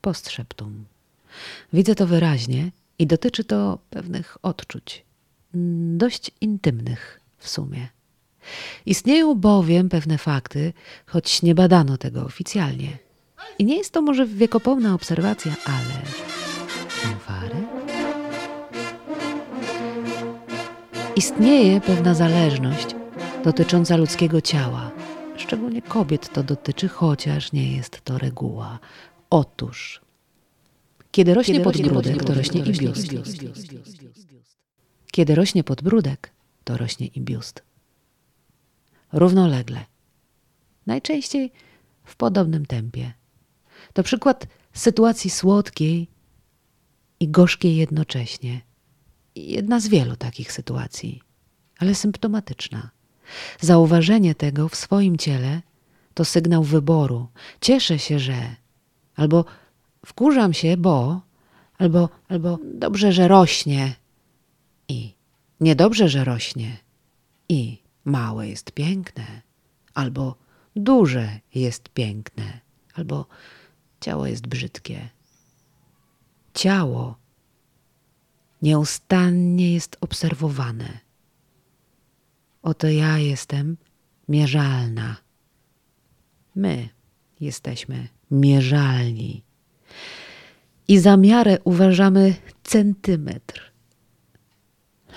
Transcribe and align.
postszyptum. 0.00 0.84
Widzę 1.72 1.94
to 1.94 2.06
wyraźnie 2.06 2.70
i 2.98 3.06
dotyczy 3.06 3.44
to 3.44 3.78
pewnych 3.90 4.36
odczuć, 4.42 5.04
mm, 5.54 5.98
dość 5.98 6.30
intymnych 6.40 7.20
w 7.38 7.48
sumie. 7.48 7.88
Istnieją 8.86 9.34
bowiem 9.34 9.88
pewne 9.88 10.18
fakty, 10.18 10.72
choć 11.06 11.42
nie 11.42 11.54
badano 11.54 11.96
tego 11.96 12.24
oficjalnie. 12.24 12.98
I 13.58 13.64
nie 13.64 13.76
jest 13.76 13.92
to 13.92 14.02
może 14.02 14.26
wiekopomna 14.26 14.94
obserwacja, 14.94 15.52
ale 15.64 16.02
fanfary? 16.88 17.56
Istnieje 21.16 21.80
pewna 21.80 22.14
zależność 22.14 22.86
dotycząca 23.44 23.96
ludzkiego 23.96 24.40
ciała. 24.40 24.90
Szczególnie 25.36 25.82
kobiet 25.82 26.32
to 26.32 26.42
dotyczy, 26.42 26.88
chociaż 26.88 27.52
nie 27.52 27.76
jest 27.76 28.00
to 28.04 28.18
reguła. 28.18 28.78
Otóż, 29.30 30.00
kiedy 31.10 31.34
rośnie 31.34 31.54
Kiedy 31.54 31.64
podbródek, 31.64 32.24
to 32.24 32.34
rośnie 32.34 32.60
i 32.60 32.72
biust. 32.72 33.12
Kiedy 35.12 35.34
rośnie 35.34 35.64
podbródek, 35.64 36.32
to 36.64 36.76
rośnie 36.76 37.06
i 37.06 37.20
biust. 37.20 37.62
Równolegle. 39.12 39.84
Najczęściej 40.86 41.52
w 42.04 42.16
podobnym 42.16 42.66
tempie. 42.66 43.12
To 43.92 44.02
przykład 44.02 44.46
sytuacji 44.72 45.30
słodkiej 45.30 46.08
i 47.20 47.28
gorzkiej 47.28 47.76
jednocześnie. 47.76 48.60
Jedna 49.34 49.80
z 49.80 49.88
wielu 49.88 50.16
takich 50.16 50.52
sytuacji, 50.52 51.22
ale 51.78 51.94
symptomatyczna. 51.94 52.90
Zauważenie 53.60 54.34
tego 54.34 54.68
w 54.68 54.76
swoim 54.76 55.16
ciele 55.16 55.62
to 56.14 56.24
sygnał 56.24 56.64
wyboru. 56.64 57.28
Cieszę 57.60 57.98
się, 57.98 58.18
że. 58.18 58.59
Albo 59.20 59.44
wkurzam 60.06 60.52
się, 60.52 60.76
bo. 60.76 61.20
Albo, 61.78 62.08
albo 62.28 62.58
dobrze, 62.74 63.12
że 63.12 63.28
rośnie. 63.28 63.94
I 64.88 65.14
niedobrze, 65.60 66.08
że 66.08 66.24
rośnie. 66.24 66.76
I 67.48 67.78
małe 68.04 68.48
jest 68.48 68.72
piękne. 68.72 69.42
Albo 69.94 70.36
duże 70.76 71.40
jest 71.54 71.88
piękne. 71.88 72.60
Albo 72.94 73.26
ciało 74.00 74.26
jest 74.26 74.46
brzydkie. 74.46 75.08
Ciało 76.54 77.16
nieustannie 78.62 79.74
jest 79.74 79.96
obserwowane. 80.00 80.98
Oto 82.62 82.88
ja 82.88 83.18
jestem 83.18 83.76
mierzalna. 84.28 85.16
My 86.54 86.88
jesteśmy 87.40 88.08
mierzalni. 88.30 89.44
I 90.88 90.98
za 90.98 91.16
miarę 91.16 91.58
uważamy 91.64 92.34
centymetr. 92.62 93.72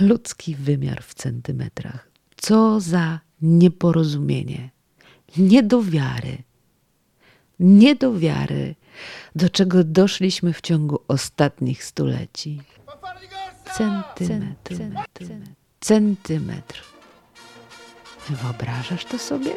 Ludzki 0.00 0.54
wymiar 0.54 1.02
w 1.02 1.14
centymetrach. 1.14 2.10
Co 2.36 2.80
za 2.80 3.20
nieporozumienie, 3.42 4.70
nie 5.36 5.62
do 5.62 5.82
wiary, 5.82 6.42
nie 7.60 7.96
do 7.96 8.18
wiary, 8.18 8.74
do 9.36 9.50
czego 9.50 9.84
doszliśmy 9.84 10.52
w 10.52 10.60
ciągu 10.60 11.00
ostatnich 11.08 11.84
stuleci. 11.84 12.60
Centymetr, 13.76 14.74
centymetr. 15.80 16.82
Wyobrażasz 18.28 19.04
to 19.04 19.18
sobie? 19.18 19.54